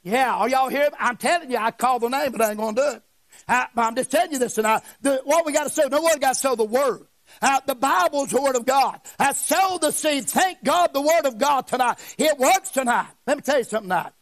[0.02, 0.88] Yeah, are y'all here?
[0.98, 3.02] I'm telling you, I call the name, but I ain't going to do it.
[3.46, 4.82] I, I'm just telling you this tonight.
[5.02, 7.06] The, what we got to sow, no one got to sow the Word.
[7.42, 9.00] Uh, the Bible's the Word of God.
[9.18, 10.28] I sow the seed.
[10.28, 11.98] Thank God the Word of God tonight.
[12.16, 13.08] It works tonight.
[13.26, 14.12] Let me tell you something tonight.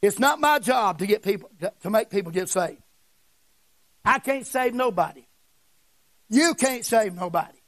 [0.00, 2.82] It's not my job to get people to make people get saved.
[4.04, 5.26] I can't save nobody.
[6.28, 7.58] You can't save nobody.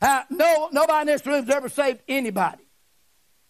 [0.00, 2.64] Uh, no, nobody in this room's ever saved anybody.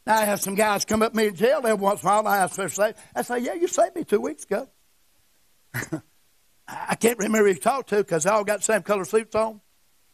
[0.06, 2.12] Now, I have some guys come up to me in jail every once in a
[2.12, 2.98] while, I ask for saved.
[3.14, 4.68] I say, Yeah, you saved me two weeks ago.
[6.68, 9.34] I can't remember who you talked to because they all got the same color suits
[9.34, 9.60] on.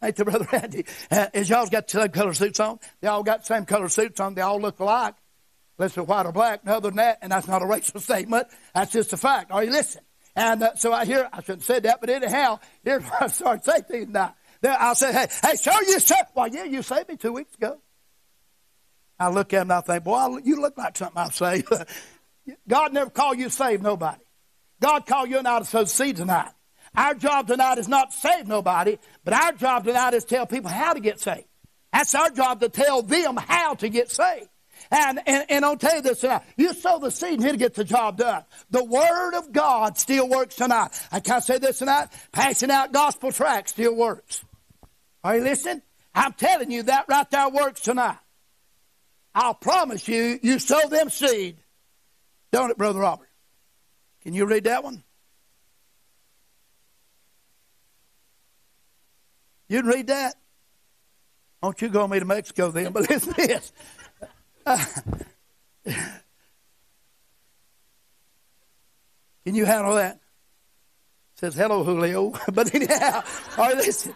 [0.03, 0.85] Ain't the brother Andy?
[1.11, 2.79] Uh, is y'all got the same color suits on?
[3.01, 4.35] They all got the same color suits on.
[4.35, 5.15] They all look alike
[5.79, 6.61] unless they're white or black.
[6.63, 9.51] And other than that, and that's not a racial statement, that's just a fact.
[9.51, 10.05] Are you listening?
[10.37, 13.27] And uh, so I hear, I shouldn't have said that, but anyhow, here's what I
[13.29, 14.35] started saying you now.
[14.65, 17.79] I'll say, hey, hey, sir, you saved, well, yeah, you saved me two weeks ago.
[19.19, 21.65] I look at him and I think, boy, you look like something I say.
[22.69, 24.23] God never called you to save nobody.
[24.81, 26.51] God called you and I to sow seed tonight.
[26.95, 30.47] Our job tonight is not to save nobody, but our job tonight is to tell
[30.47, 31.47] people how to get saved.
[31.93, 34.49] That's our job to tell them how to get saved.
[34.91, 36.43] And, and, and I'll tell you this tonight.
[36.57, 38.45] You sow the seed and he'll get the job done.
[38.71, 40.91] The Word of God still works tonight.
[41.13, 42.09] I can't say this tonight.
[42.33, 44.43] Passing out gospel tracts still works.
[45.23, 45.83] Are you listening?
[46.15, 48.19] I'm telling you that right there works tonight.
[49.35, 51.59] I'll promise you, you sow them seed.
[52.51, 53.29] Don't it, Brother Robert?
[54.23, 55.05] Can you read that one?
[59.69, 60.35] You can read that?
[61.63, 63.73] Don't you go me to Mexico then, but listen to this.
[69.45, 70.21] Can you handle that?
[71.37, 72.35] Says, hello, Julio.
[72.53, 73.23] but anyhow,
[73.59, 74.15] right, listen.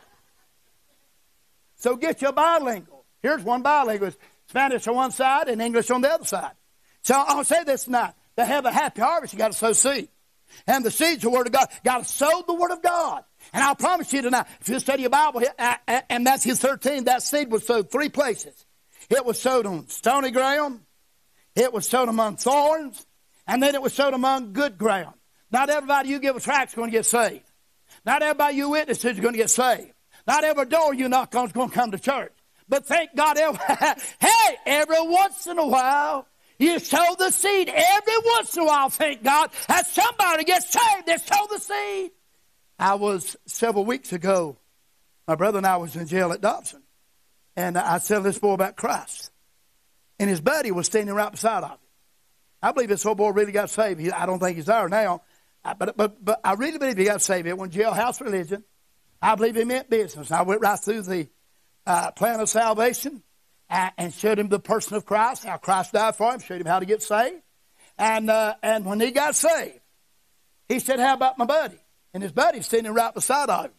[1.77, 3.05] So get your bilingual.
[3.23, 4.11] Here's one bilingual.
[4.49, 6.53] Spanish on one side and English on the other side.
[7.03, 8.13] So I'll say this tonight.
[8.37, 10.09] To have a happy harvest, you got to sow seed.
[10.67, 11.69] And the seed's the Word of God.
[11.85, 13.25] Got to sow the Word of God.
[13.53, 17.23] And I'll promise you tonight, if you study your Bible, and that's his 13, that
[17.23, 18.67] seed was sowed three places.
[19.11, 20.81] It was sowed on stony ground.
[21.55, 23.07] It was sown among thorns.
[23.47, 25.15] And then it was sown among good ground.
[25.51, 27.45] Not everybody you give a tract is going to get saved.
[28.05, 29.93] Not everybody you witness is going to get saved.
[30.27, 32.33] Not every door you knock on is going to come to church.
[32.69, 33.59] But thank God, every,
[34.21, 36.27] hey, every once in a while,
[36.59, 37.69] you sow the seed.
[37.69, 41.07] Every once in a while, thank God, that somebody gets saved.
[41.07, 42.13] They sow the seed.
[42.79, 44.57] I was several weeks ago,
[45.27, 46.82] my brother and I was in jail at Dobson.
[47.57, 49.31] And I tell this boy about Christ.
[50.19, 51.77] And his buddy was standing right beside him.
[52.63, 54.01] I believe this old boy really got saved.
[54.01, 55.23] He, I don't think he's there now.
[55.65, 57.47] But, but, but I really believe he got saved.
[57.47, 58.65] It went jailhouse religion.
[59.21, 60.33] I believe he meant business.
[60.33, 61.29] I went right through the
[61.87, 63.23] uh, plan of salvation
[63.69, 66.67] and, and, showed him the person of Christ, how Christ died for him, showed him
[66.67, 67.43] how to get saved.
[67.99, 69.81] And, uh, and when he got saved,
[70.69, 71.79] He said, How about my buddy?
[72.15, 73.73] And his buddy's standing right beside him.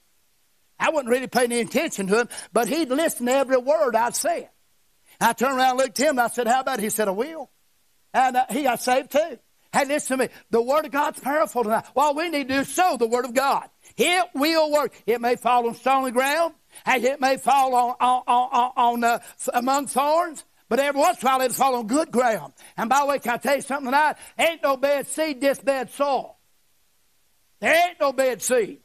[0.83, 4.17] I wasn't really paying any attention to him, but he'd listen to every word I'd
[4.17, 4.49] say.
[5.21, 6.81] I turned around and looked at him and I said, How about?
[6.81, 7.49] He said, I will.
[8.13, 9.39] And uh, he got saved too.
[9.71, 10.29] Hey, listen to me.
[10.51, 11.85] The Word of God's powerful tonight.
[11.95, 13.69] All we need to do sow the Word of God.
[13.95, 14.93] It will work.
[15.07, 16.53] It may fall on stony ground.
[16.85, 19.19] Hey, it may fall on, on, on, on uh,
[19.53, 20.43] among thorns.
[20.67, 22.53] But every once in a while it'll fall on good ground.
[22.75, 24.17] And by the way, can I tell you something tonight?
[24.37, 26.37] Ain't no bad seed, just bad soil.
[27.61, 28.82] There ain't no bad seed.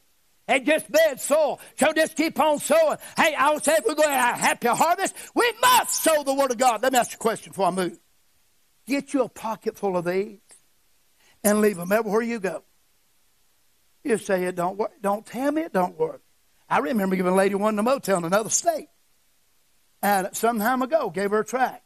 [0.49, 1.61] Ain't just bad soil.
[1.77, 2.97] So just keep on sowing.
[3.17, 6.23] Hey, I would say if we're going to have a happy harvest, we must sow
[6.23, 6.83] the Word of God.
[6.83, 7.99] Let me ask you a question before I move.
[8.87, 10.39] Get you a pocket full of these
[11.45, 12.63] and leave them everywhere you go.
[14.03, 14.93] You say it don't work.
[15.03, 16.23] Don't tell me it don't work.
[16.69, 18.89] I remember giving a lady one in a motel in another state.
[20.03, 21.85] And some time ago, gave her a tract.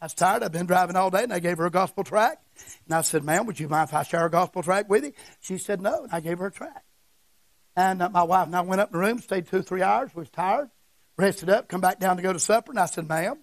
[0.00, 0.42] I was tired.
[0.42, 2.44] I've been driving all day, and I gave her a gospel tract.
[2.86, 5.12] And I said, ma'am, would you mind if I share a gospel tract with you?
[5.40, 6.04] She said, no.
[6.04, 6.84] And I gave her a tract.
[7.76, 10.14] And uh, my wife and I went up in the room, stayed two, three hours,
[10.14, 10.70] was tired,
[11.16, 12.72] rested up, come back down to go to supper.
[12.72, 13.38] And I said, ma'am,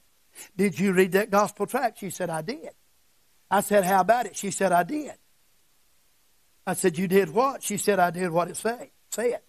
[0.56, 2.00] did you read that gospel tract?
[2.00, 2.70] She said, I did.
[3.50, 4.36] I said, how about it?
[4.36, 5.14] She said, I did.
[6.68, 7.64] I said, you did what?
[7.64, 8.92] She said, I did what it said.
[9.12, 9.44] Say it.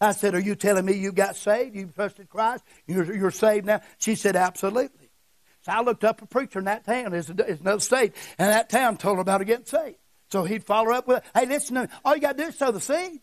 [0.00, 1.74] I said, are you telling me you got saved?
[1.74, 2.64] You trusted Christ?
[2.86, 3.80] You're, you're saved now?
[3.98, 5.10] She said, absolutely.
[5.62, 7.14] So I looked up a preacher in that town.
[7.14, 8.14] It's, it's another state.
[8.38, 9.96] And that town told her about getting saved.
[10.30, 11.88] So he'd follow up with, hey, listen to me.
[12.04, 13.20] All you got to do is sow the seed.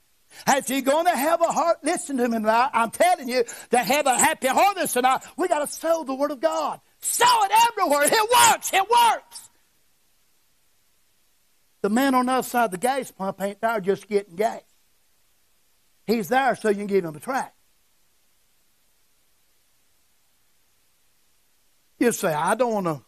[0.48, 2.72] If you're going to have a heart, listen to me tonight.
[2.74, 6.32] I'm telling you, to have a happy harvest tonight, we got to sow the Word
[6.32, 6.80] of God.
[7.00, 8.04] Sow it everywhere.
[8.04, 8.74] It works.
[8.74, 9.50] It works.
[11.82, 14.62] The man on the other side of the gas pump ain't there just getting gas.
[16.06, 17.56] He's there so you can give him a tract.
[22.00, 23.02] You say, I don't want to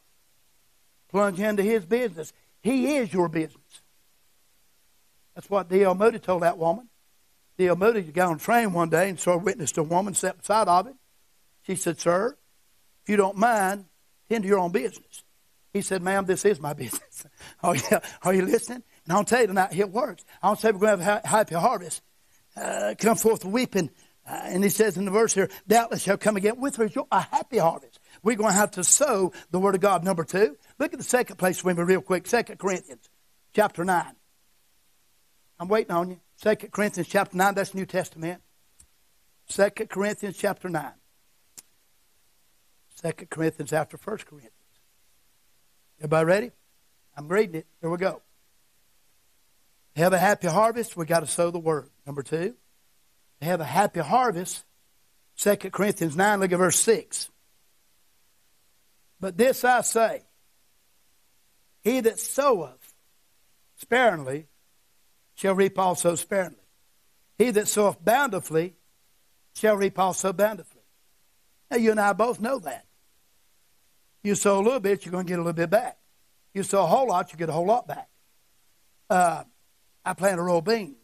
[1.09, 2.31] plunge into his business.
[2.61, 3.57] He is your business.
[5.35, 5.95] That's what D.L.
[5.95, 6.87] Moody told that woman.
[7.57, 7.75] D.L.
[7.75, 10.37] Moody got on a train one day and saw a witness to a woman sat
[10.37, 10.95] beside of him.
[11.63, 12.37] She said, Sir,
[13.03, 13.85] if you don't mind,
[14.29, 15.23] tend to your own business.
[15.71, 17.25] He said, Ma'am, this is my business.
[17.63, 17.99] oh, yeah.
[18.23, 18.83] Are you listening?
[19.05, 20.23] And I'll tell you tonight, it works.
[20.41, 22.01] I'll say we're going to have a happy harvest.
[22.55, 23.89] Uh, come forth weeping.
[24.27, 27.19] Uh, and he says in the verse here, doubtless shall come again with her a
[27.19, 27.99] happy harvest.
[28.21, 30.03] We're going to have to sow the word of God.
[30.03, 32.25] Number two, look at the second place with me real quick.
[32.27, 33.09] Second Corinthians
[33.53, 34.05] chapter 9.
[35.59, 36.19] I'm waiting on you.
[36.43, 38.41] Second Corinthians chapter 9, that's New Testament.
[39.47, 40.91] Second Corinthians chapter 9.
[42.95, 44.51] Second Corinthians after First Corinthians.
[45.99, 46.51] Everybody ready?
[47.15, 47.67] I'm reading it.
[47.79, 48.21] Here we go.
[49.95, 51.89] have a happy harvest, we got to sow the word.
[52.05, 52.55] Number two,
[53.41, 54.65] have a happy harvest,
[55.37, 57.29] 2 Corinthians 9, look at verse 6.
[59.21, 60.23] But this I say
[61.83, 62.93] He that soweth
[63.77, 64.47] sparingly
[65.35, 66.57] shall reap also sparingly.
[67.37, 68.75] He that soweth bountifully
[69.55, 70.81] shall reap also bountifully.
[71.69, 72.85] Now, you and I both know that.
[74.23, 75.97] You sow a little bit, you're going to get a little bit back.
[76.53, 78.09] You sow a whole lot, you get a whole lot back.
[79.09, 79.43] Uh,
[80.05, 80.95] I planted a row of beans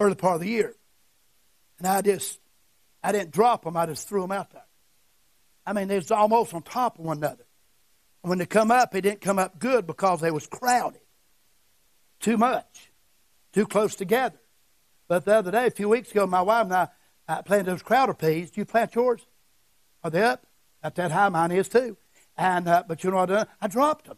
[0.00, 0.74] early part of the year.
[1.78, 2.40] And I just,
[3.02, 4.64] I didn't drop them, I just threw them out there.
[5.66, 7.46] I mean, they was almost on top of one another.
[8.22, 11.00] And when they come up, they didn't come up good because they was crowded.
[12.20, 12.90] Too much.
[13.52, 14.38] Too close together.
[15.08, 16.88] But the other day, a few weeks ago, my wife and I,
[17.26, 18.50] I planted those crowder peas.
[18.50, 19.26] Do you plant yours?
[20.04, 20.46] Are they up?
[20.82, 21.96] Not that high, mine is too.
[22.36, 23.46] And uh, but you know what I done?
[23.60, 24.16] I dropped them.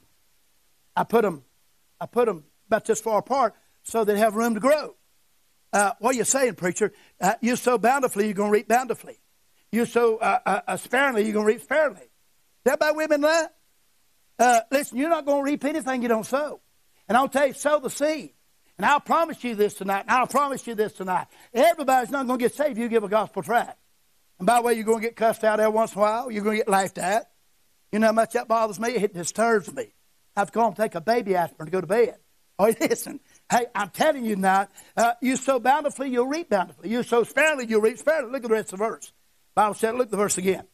[0.95, 1.45] I put them,
[2.01, 4.95] I put them about this far apart so they have room to grow.
[5.73, 6.93] Uh, what are you saying, preacher?
[7.21, 9.19] Uh, you sow bountifully, you're going to reap bountifully.
[9.71, 12.03] You sow uh, uh, uh, sparingly, you're going to reap sparingly.
[12.03, 13.55] Is that about women that?
[14.38, 16.61] Uh, listen, you're not going to reap anything you don't sow.
[17.09, 18.33] And I'll tell you, sow the seed.
[18.79, 21.27] And I'll promise you this tonight, and I'll promise you this tonight.
[21.53, 23.79] Everybody's not going to get saved if you give a gospel tract.
[24.38, 26.31] And by the way, you're going to get cussed out every once in a while.
[26.31, 27.31] You're going to get laughed at.
[27.93, 28.88] You know how much that bothers me?
[28.91, 29.93] It disturbs me.
[30.35, 32.17] I have to go and take a baby aspirin to go to bed.
[32.59, 33.21] Oh, listen.
[33.51, 36.88] Hey, I'm telling you now, uh, you sow bountifully, you'll reap bountifully.
[36.88, 38.33] You sow sparingly, you'll reap sparingly.
[38.33, 39.12] Look at the rest of the verse.
[39.55, 40.65] Bible said, look at the verse again.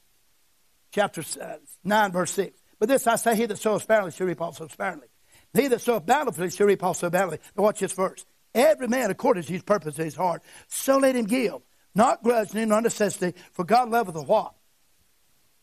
[0.93, 2.59] Chapter uh, 9, verse 6.
[2.79, 5.09] But this I say, he that soweth sparingly shall reap also sparingly.
[5.54, 7.40] He that soweth bountifully shall reap also bountifully.
[7.56, 8.24] Watch this verse.
[8.54, 11.56] Every man according to his purpose in his heart, so let him give,
[11.94, 14.54] not grudgingly, nor necessity, for God loveth a what?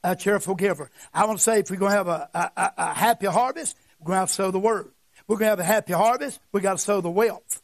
[0.03, 0.89] A cheerful giver.
[1.13, 4.07] I want to say if we're going to have a, a, a happy harvest, we're
[4.07, 4.91] going to have to sow the word
[5.27, 7.61] we're going to have a happy harvest, we got to sow the wealth.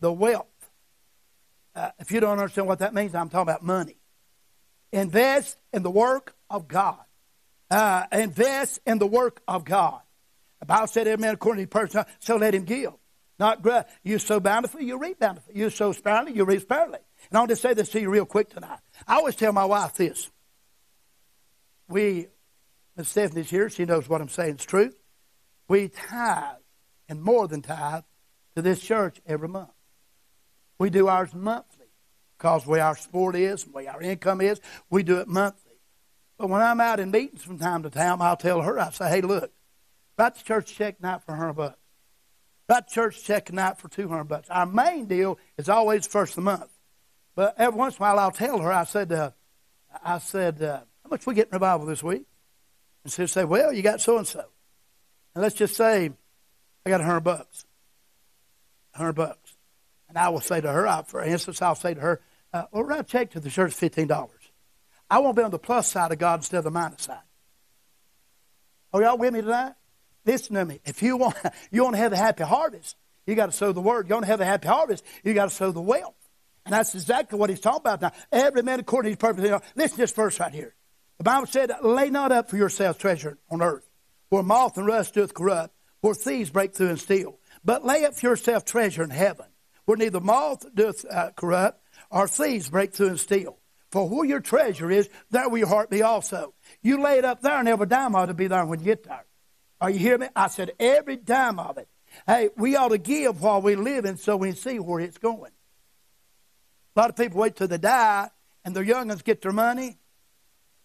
[0.00, 0.46] The wealth.
[1.74, 3.96] Uh, if you don't understand what that means, I'm talking about money.
[4.92, 7.00] Invest in the work of God.
[7.70, 10.00] Uh, invest in the work of God.
[10.60, 12.92] The Bible said, every man according to his person, so let him give.
[13.38, 15.56] Not gra- you sow bountifully, you reap bountifully.
[15.56, 17.00] You sow sparingly, you reap sparingly.
[17.30, 18.78] And I'll just say this to you real quick tonight.
[19.06, 20.30] I always tell my wife this.
[21.88, 22.28] We,
[22.96, 24.92] Miss Stephanie's here, she knows what I'm saying is true.
[25.68, 26.56] We tithe,
[27.08, 28.04] and more than tithe,
[28.54, 29.70] to this church every month.
[30.78, 31.86] We do ours monthly
[32.38, 35.72] because where our sport is, where our income is, we do it monthly.
[36.38, 39.08] But when I'm out in meetings from time to time, I'll tell her, I say,
[39.08, 39.52] hey, look,
[40.18, 41.78] write the church check tonight for 100 bucks.
[42.68, 44.48] Write the church check tonight for 200 bucks.
[44.50, 46.70] Our main deal is always first of the month.
[47.34, 49.30] But every once in a while, I'll tell her, I said, uh,
[50.04, 52.26] I said, uh, how much we get in revival this week?
[53.02, 54.44] And she'll say, well, you got so-and-so.
[55.34, 56.10] And let's just say,
[56.86, 57.66] I got 100 bucks.
[58.92, 59.56] 100 bucks.
[60.08, 62.20] And I will say to her, I, for instance, I'll say to her,
[62.52, 64.28] uh, well, write a check to the church $15.
[65.10, 67.18] I want to be on the plus side of God instead of the minus side.
[68.92, 69.72] Are y'all with me tonight?
[70.24, 70.80] Listen to me.
[70.84, 71.36] If you want,
[71.70, 74.08] you want to have a happy harvest, you got to sow the word.
[74.08, 76.14] You want to have a happy harvest, you got to sow the wealth.
[76.64, 78.12] And that's exactly what he's talking about now.
[78.32, 79.62] Every man according to his purpose.
[79.76, 80.74] Listen to this verse right here.
[81.18, 83.88] The Bible said, Lay not up for yourselves treasure on earth,
[84.30, 87.38] where moth and rust doth corrupt, where thieves break through and steal.
[87.64, 89.46] But lay up for yourself treasure in heaven,
[89.84, 93.58] where neither moth doth uh, corrupt, or thieves break through and steal.
[93.90, 96.54] For where your treasure is, there will your heart be also.
[96.82, 99.04] You lay it up there, and every dime ought to be there when you get
[99.04, 99.24] there.
[99.84, 100.28] Are you hearing me?
[100.34, 101.88] I said every dime of it.
[102.26, 105.52] Hey, we ought to give while we live, and so we see where it's going.
[106.96, 108.30] A lot of people wait till they die,
[108.64, 109.98] and their youngins get their money.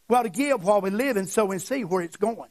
[0.10, 2.50] We ought to give while we live, and so we see where it's going.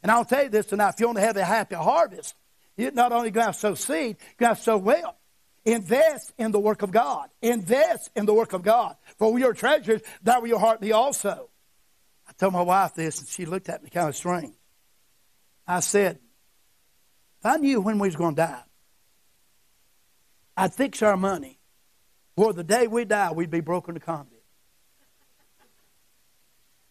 [0.00, 2.36] And I'll tell you this tonight: if you want to have a happy harvest,
[2.76, 5.16] you're not only going to sow seed, you got to sow well.
[5.64, 7.30] Invest in the work of God.
[7.42, 8.94] Invest in the work of God.
[9.18, 11.50] For your treasures, that will your heart be also.
[12.28, 14.54] I told my wife this, and she looked at me kind of strange.
[15.70, 16.18] I said,
[17.38, 18.62] if I knew when we was going to die,
[20.56, 21.60] I'd fix our money
[22.34, 24.42] where the day we die, we'd be broken to convict.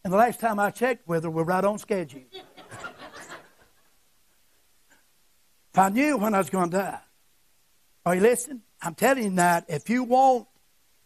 [0.05, 2.21] And the last time I checked with her, we're right on schedule.
[2.31, 2.39] if
[5.75, 6.99] I knew when I was going to die,
[8.05, 8.61] are you listening?
[8.81, 10.47] I'm telling you that if you want,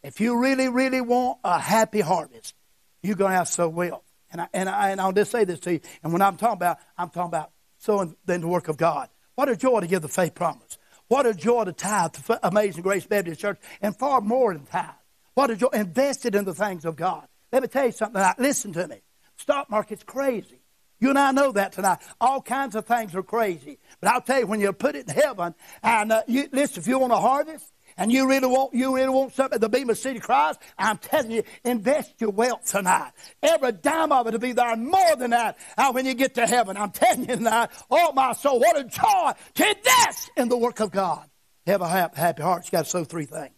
[0.03, 2.53] if you really, really want a happy harvest,
[3.01, 4.03] you're going to have so wealth.
[4.31, 5.79] And, I, and, I, and I'll just say this to you.
[6.03, 7.52] And when I'm talking about, I'm talking about
[7.83, 9.09] sowing in the work of God.
[9.35, 10.77] What a joy to give the faith promise.
[11.09, 14.89] What a joy to tithe to Amazing Grace Baptist Church, and far more than tithe.
[15.33, 17.27] What a joy invested in the things of God.
[17.51, 18.15] Let me tell you something.
[18.15, 18.39] Tonight.
[18.39, 19.01] Listen to me.
[19.35, 20.59] Stock market's crazy.
[20.99, 21.99] You and I know that tonight.
[22.21, 23.79] All kinds of things are crazy.
[23.99, 26.87] But I'll tell you, when you put it in heaven, and uh, you, listen, if
[26.87, 29.93] you want a harvest, and you really want you really want something to be my
[29.93, 33.11] city Christ, I'm telling you, invest your wealth tonight.
[33.41, 35.57] Every dime of it to be there, more than that.
[35.77, 38.83] And when you get to heaven, I'm telling you tonight, oh my soul, what a
[38.83, 41.27] joy to invest in the work of God.
[41.65, 42.65] Have a happy heart.
[42.65, 43.55] You got to sow three things.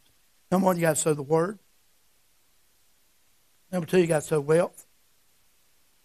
[0.52, 1.60] Number one, you got to sow the word.
[3.72, 4.86] Number two, you got to sow wealth.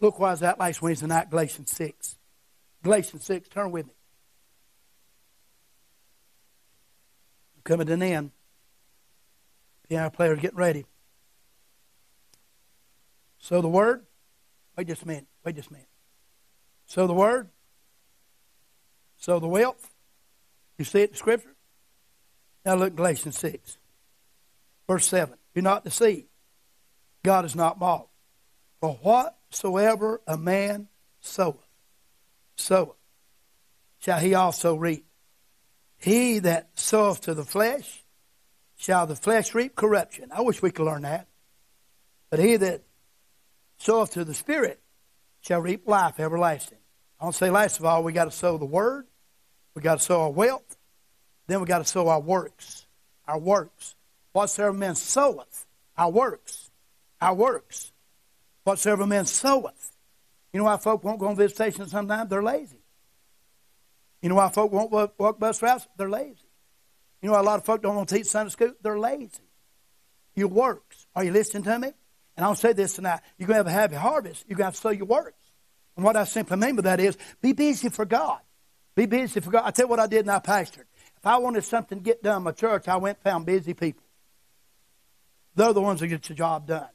[0.01, 2.17] Look why is that last Wednesday night, Galatians 6.
[2.83, 3.93] Galatians 6, turn with me.
[7.71, 8.33] Coming to an end.
[9.89, 10.85] Piano players getting ready.
[13.39, 14.05] So the word,
[14.77, 15.89] wait just a minute, wait just a minute.
[16.87, 17.49] So the word,
[19.19, 19.89] so the wealth.
[20.79, 21.55] You see it in Scripture?
[22.65, 23.79] Now look Galatians 6,
[24.89, 25.37] verse 7.
[25.55, 26.27] Be not deceived.
[27.23, 28.11] God is not mocked.
[28.81, 30.89] For whatsoever a man
[31.21, 31.69] soweth,
[32.57, 32.97] soweth,
[34.01, 35.07] shall he also reap.
[36.01, 38.03] He that soweth to the flesh
[38.77, 40.31] shall the flesh reap corruption.
[40.33, 41.29] I wish we could learn that.
[42.31, 42.83] But he that
[43.79, 44.81] soweth to the Spirit
[45.43, 46.79] shall reap life everlasting.
[47.21, 49.07] I to say, last of all, we got to sow the word,
[49.75, 50.79] we got to sow our wealth,
[51.47, 52.87] then we got to sow our works.
[53.29, 53.95] Our works.
[54.33, 55.67] Whatsoever man soweth,
[55.99, 56.71] our works.
[57.21, 57.93] Our works.
[58.65, 59.97] Whatsoever man soweth.
[60.53, 62.31] You know why folk won't go on visitation sometimes?
[62.31, 62.80] They're lazy.
[64.23, 65.87] You know why folk won't walk, bus routes?
[65.97, 66.37] They're lazy.
[67.23, 68.73] You know why a lot of folk don't want to teach Sunday school?
[68.83, 69.31] They're lazy.
[70.35, 71.07] Your works.
[71.15, 71.89] Are you listening to me?
[72.37, 73.21] And I'll say this tonight.
[73.39, 74.45] You're going to have a happy harvest.
[74.49, 75.43] You're going to have to sow your works.
[75.97, 78.41] And what I simply mean by that is be busy for God.
[78.95, 79.63] Be busy for God.
[79.65, 80.85] I tell you what I did and I pastored.
[81.17, 83.75] If I wanted something to get done in my church, I went and found busy
[83.75, 84.03] people.
[85.55, 86.89] They're the ones that get the job done.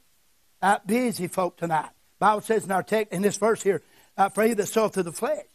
[0.62, 1.90] Uh, busy folk tonight.
[2.18, 3.84] Bible says in our text, in this verse here,
[4.18, 5.46] uh, for he that soweth to the flesh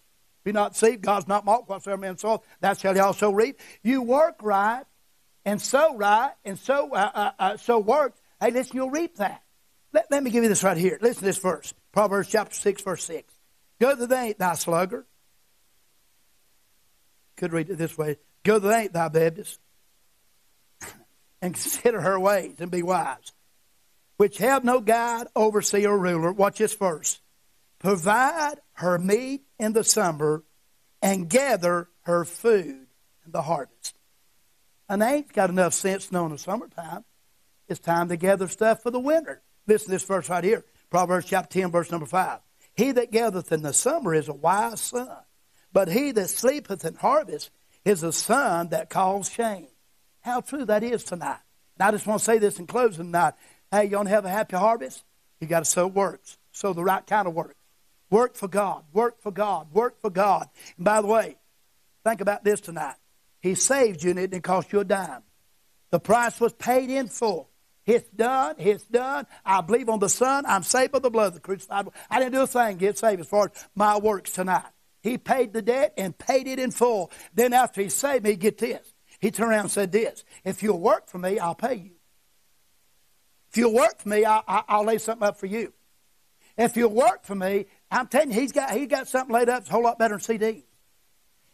[0.44, 1.02] be not deceived.
[1.02, 1.68] God's not mocked.
[1.68, 3.60] Whatsoever man soweth, that shall he also reap.
[3.82, 4.84] You work right
[5.44, 8.14] and sow right and sow, uh, uh, uh, sow work.
[8.40, 9.42] Hey, listen, you'll reap that.
[9.92, 10.98] Let, let me give you this right here.
[11.00, 11.74] Listen to this verse.
[11.92, 13.32] Proverbs chapter 6, verse 6.
[13.80, 15.06] Go to day, thou sluggard.
[17.36, 18.18] Could read it this way.
[18.42, 19.60] Go that ain't thy Baptist,
[21.42, 23.32] and consider her ways and be wise,
[24.16, 26.32] which have no guide, overseer, or ruler.
[26.32, 27.20] Watch this verse.
[27.78, 30.42] Provide her meat in the summer
[31.02, 32.86] and gather her food
[33.26, 33.94] in the harvest.
[34.88, 37.04] And they ain't got enough sense to know in the summertime.
[37.68, 39.42] It's time to gather stuff for the winter.
[39.66, 40.64] Listen to this verse right here.
[40.88, 42.40] Proverbs chapter 10, verse number 5.
[42.74, 45.18] He that gathereth in the summer is a wise son,
[45.72, 47.50] but he that sleepeth in harvest
[47.84, 49.68] is a son that calls shame.
[50.22, 51.40] How true that is tonight.
[51.78, 53.34] And I just want to say this in closing tonight.
[53.70, 55.04] Hey, you want to have a happy harvest?
[55.38, 56.38] You got to sow works.
[56.52, 57.56] Sow the right kind of work.
[58.10, 58.84] Work for God.
[58.92, 59.72] Work for God.
[59.72, 60.48] Work for God.
[60.76, 61.36] And by the way,
[62.04, 62.96] think about this tonight.
[63.40, 65.22] He saved you and it didn't cost you a dime.
[65.90, 67.48] The price was paid in full.
[67.86, 68.56] It's done.
[68.58, 69.26] It's done.
[69.44, 70.44] I believe on the Son.
[70.46, 71.88] I'm saved by the blood of the crucified.
[72.10, 74.66] I didn't do a thing get saved as far as my works tonight.
[75.02, 77.10] He paid the debt and paid it in full.
[77.34, 78.92] Then after he saved me, get this.
[79.18, 80.24] He turned around and said this.
[80.44, 81.90] If you'll work for me, I'll pay you.
[83.50, 85.72] If you'll work for me, I, will lay something up for you.
[86.56, 89.66] If you'll work for me, I'm telling you, he's got, he's got something laid up
[89.66, 90.62] a whole lot better than CDs.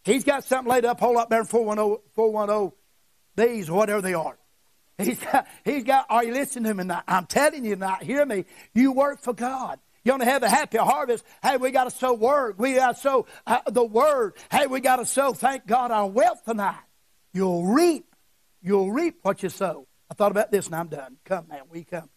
[0.05, 2.73] He's got something laid up a whole lot better than 410, 410
[3.37, 4.39] Bs or whatever they are.
[4.99, 7.03] He's got, he's got, are you listening to me now?
[7.07, 8.47] I'm telling you now, hear me.
[8.75, 9.79] You work for God.
[10.05, 11.25] You want to have a happy harvest?
[11.43, 12.59] Hey, we got to sow word.
[12.59, 14.35] We got to sow uh, the word.
[14.51, 16.79] Hey, we got to sow, thank God, our wealth tonight.
[17.35, 18.15] You'll reap.
[18.63, 19.87] You'll reap what you sow.
[20.11, 21.17] I thought about this and I'm done.
[21.25, 22.09] Come, man, we come.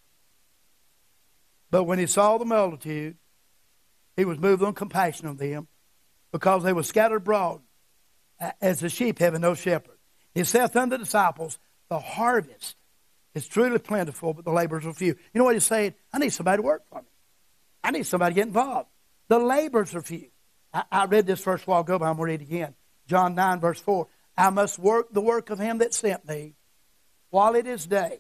[1.72, 3.18] But when he saw the multitude,
[4.20, 5.68] he was moved on compassion on them
[6.34, 7.62] because they were scattered abroad
[8.62, 9.98] as the sheep having no shepherd.
[10.34, 11.58] He saith unto the disciples,
[11.90, 12.76] The harvest
[13.34, 15.16] is truly plentiful, but the laborers are few.
[15.34, 15.94] You know what he's saying?
[16.12, 17.08] I need somebody to work for me.
[17.82, 18.90] I need somebody to get involved.
[19.30, 20.28] The laborers are few.
[20.74, 22.76] I, I read this verse while ago, but I'm going to read it again.
[23.08, 24.06] John 9, verse 4.
[24.38, 26.56] I must work the work of him that sent me
[27.30, 28.20] while it is day.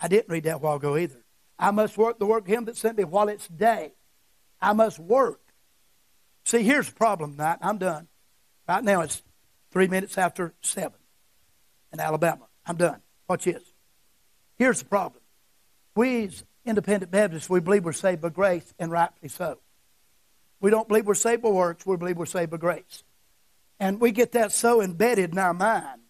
[0.00, 1.24] I didn't read that while ago either.
[1.58, 3.92] I must work the work of him that sent me while it's day.
[4.60, 5.40] I must work.
[6.44, 7.58] See, here's the problem tonight.
[7.60, 8.08] I'm done.
[8.68, 9.22] Right now it's
[9.70, 10.98] three minutes after seven
[11.92, 12.46] in Alabama.
[12.64, 13.00] I'm done.
[13.28, 13.62] Watch this.
[14.56, 15.22] Here's the problem.
[15.94, 19.58] We as independent Baptists, we believe we're saved by grace, and rightly so.
[20.60, 23.04] We don't believe we're saved by works, we believe we're saved by grace.
[23.78, 26.00] And we get that so embedded in our mind.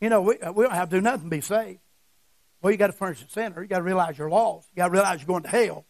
[0.00, 1.80] You know, we, uh, we don't have to do nothing to be saved.
[2.62, 3.62] Well, you got to furnish a sinner.
[3.62, 4.68] You got to realize you're lost.
[4.72, 5.86] You got to realize you're going to hell.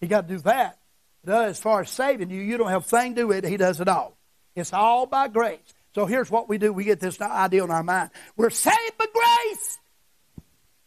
[0.00, 0.78] You got to do that.
[1.26, 3.50] As far as saving you, you don't have a thing to do with it.
[3.50, 4.16] He does it all.
[4.54, 5.58] It's all by grace.
[5.94, 6.72] So here's what we do.
[6.72, 8.10] We get this idea in our mind.
[8.36, 9.78] We're saved by grace.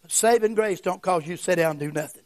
[0.02, 2.24] But saving grace don't cause you to sit down and do nothing.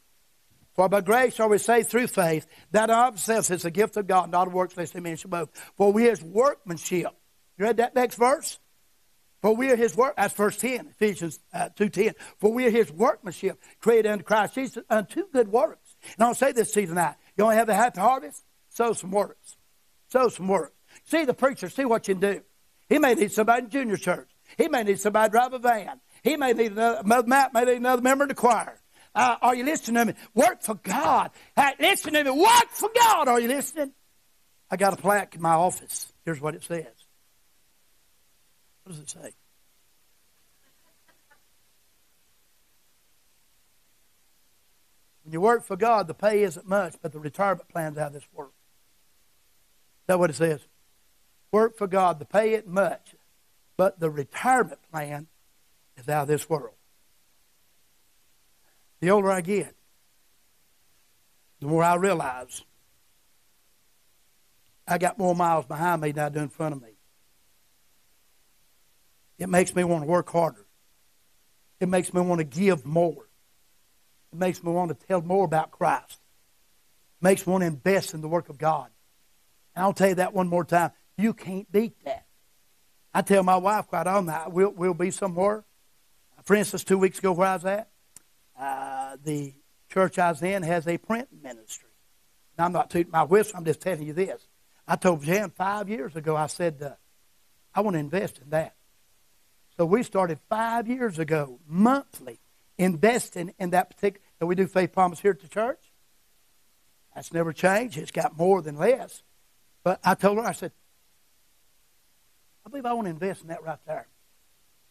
[0.73, 2.47] For by grace are we saved through faith.
[2.71, 5.51] That of itself is a gift of God, not works lest any man should boast.
[5.77, 7.11] For we are his workmanship.
[7.57, 8.57] You read that next verse?
[9.41, 12.13] For we are his work, that's verse 10, Ephesians uh, 2.10.
[12.39, 15.95] For we are his workmanship, created unto Christ Jesus unto good works.
[16.15, 17.15] And I'll say this to you tonight.
[17.37, 18.43] You to have a happy harvest?
[18.69, 19.57] Sow some works.
[20.09, 20.73] Sow some works.
[21.05, 22.41] See the preacher, see what you can do.
[22.89, 24.29] He may need somebody in junior church.
[24.57, 26.01] He may need somebody to drive a van.
[26.23, 28.79] He may need another, Matt may need another member of the choir.
[29.15, 30.19] Uh, are you listening to me?
[30.33, 31.31] Work for God.
[31.55, 32.31] Hey, listen to me.
[32.31, 33.27] Work for God.
[33.27, 33.91] Are you listening?
[34.69, 36.11] I got a plaque in my office.
[36.23, 36.85] Here's what it says.
[38.83, 39.31] What does it say?
[45.23, 48.27] When you work for God, the pay isn't much, but the retirement plan's of this
[48.33, 48.53] world.
[50.01, 50.61] Is that what it says?
[51.51, 53.15] Work for God, the pay isn't much,
[53.77, 55.27] but the retirement plan
[55.97, 56.75] is out of this world.
[58.99, 59.75] The older I get,
[61.59, 62.63] the more I realize
[64.87, 66.89] I got more miles behind me than I do in front of me.
[69.37, 70.65] It makes me want to work harder.
[71.79, 73.27] It makes me want to give more.
[74.31, 76.19] It makes me want to tell more about Christ.
[77.21, 78.89] It makes me want to invest in the work of God.
[79.75, 80.91] And I'll tell you that one more time.
[81.17, 82.25] You can't beat that.
[83.13, 85.65] I tell my wife quite often, we'll, we'll be somewhere.
[86.43, 87.89] For instance, two weeks ago where I was at,
[88.57, 89.53] uh, the
[89.89, 91.89] church I was in has a print ministry.
[92.57, 94.47] Now, I'm not tooting my whistle, I'm just telling you this.
[94.87, 96.91] I told Jan five years ago, I said, uh,
[97.73, 98.75] I want to invest in that.
[99.77, 102.39] So we started five years ago, monthly,
[102.77, 104.25] investing in that particular.
[104.39, 105.91] And we do faith promise here at the church.
[107.13, 107.97] That's never changed.
[107.97, 109.23] It's got more than less.
[109.83, 110.71] But I told her, I said,
[112.65, 114.07] I believe I want to invest in that right there.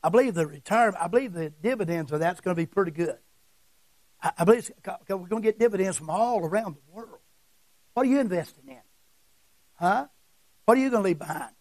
[0.02, 3.18] I believe the retirement, I believe the dividends of that's going to be pretty good.
[4.22, 4.70] I, I believe
[5.08, 7.20] we're going to get dividends from all around the world.
[7.94, 8.80] What are you investing in?
[9.74, 10.06] Huh?
[10.64, 11.52] What are you going to leave behind?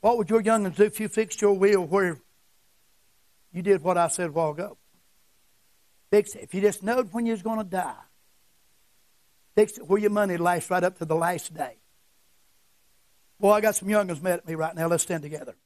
[0.00, 2.20] What would your youngins do if you fixed your wheel where
[3.52, 4.76] you did what I said a while ago?
[6.14, 6.42] Fix it.
[6.44, 7.92] If you just knowed when you was going to die,
[9.56, 11.78] fix it where your money lasts right up to the last day.
[13.40, 14.86] Boy, I got some youngins mad at me right now.
[14.86, 15.56] Let's stand together.